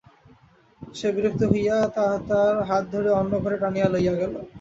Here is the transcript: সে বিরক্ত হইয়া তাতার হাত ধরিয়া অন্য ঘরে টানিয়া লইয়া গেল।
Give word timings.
সে 0.81 1.07
বিরক্ত 1.15 1.41
হইয়া 1.51 1.77
তাতার 1.95 2.55
হাত 2.69 2.83
ধরিয়া 2.93 3.17
অন্য 3.21 3.33
ঘরে 3.43 3.57
টানিয়া 3.61 3.87
লইয়া 3.93 4.13
গেল। 4.21 4.33